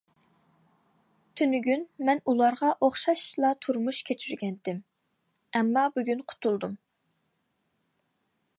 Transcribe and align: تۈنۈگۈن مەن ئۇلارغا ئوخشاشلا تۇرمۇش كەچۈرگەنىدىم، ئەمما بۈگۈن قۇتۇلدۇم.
تۈنۈگۈن 1.41 1.83
مەن 2.07 2.21
ئۇلارغا 2.31 2.71
ئوخشاشلا 2.87 3.51
تۇرمۇش 3.65 3.99
كەچۈرگەنىدىم، 4.09 4.81
ئەمما 5.59 5.85
بۈگۈن 5.99 6.25
قۇتۇلدۇم. 6.33 6.75